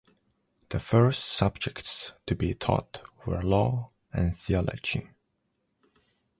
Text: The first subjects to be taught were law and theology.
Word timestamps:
The 0.69 0.79
first 0.79 1.23
subjects 1.25 2.11
to 2.25 2.33
be 2.35 2.55
taught 2.55 3.03
were 3.27 3.43
law 3.43 3.91
and 4.11 4.35
theology. 4.35 5.07